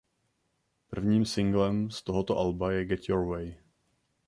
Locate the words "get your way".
2.85-3.57